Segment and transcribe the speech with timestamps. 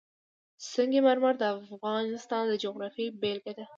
[0.71, 3.65] سنگ مرمر د افغانستان د جغرافیې بېلګه ده.